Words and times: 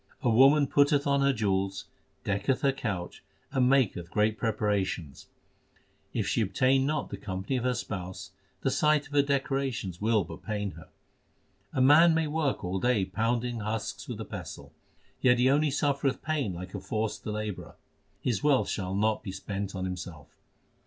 A 0.23 0.31
woman 0.31 0.65
putteth 0.65 1.05
on 1.05 1.21
her 1.21 1.31
jewels, 1.31 1.85
decketh 2.23 2.61
her 2.61 2.71
couch, 2.71 3.21
and 3.51 3.69
maketh 3.69 4.09
great 4.09 4.35
preparations: 4.35 5.27
If 6.11 6.25
she 6.27 6.41
obtain 6.41 6.87
not 6.87 7.09
the 7.11 7.17
company 7.17 7.55
of 7.57 7.65
her 7.65 7.75
spouse, 7.75 8.31
the 8.61 8.71
sight 8.71 9.05
of 9.05 9.13
her 9.13 9.21
decorations 9.21 10.01
will 10.01 10.23
but 10.23 10.41
pain 10.41 10.71
her. 10.71 10.89
A 11.71 11.81
man 11.81 12.15
may 12.15 12.25
work 12.25 12.63
all 12.63 12.79
day 12.79 13.05
pounding 13.05 13.59
husks 13.59 14.07
with 14.07 14.19
a 14.19 14.25
pestle; 14.25 14.73
x 15.13 15.15
Yet 15.21 15.37
he 15.37 15.51
only 15.51 15.69
suffereth 15.69 16.23
pain 16.23 16.51
like 16.51 16.73
a 16.73 16.79
forced 16.79 17.23
labourer; 17.27 17.75
his 18.21 18.41
wealth 18.43 18.69
shall 18.69 18.95
not 18.95 19.21
be 19.21 19.31
spent 19.31 19.75
on 19.75 19.85
himself. 19.85 20.35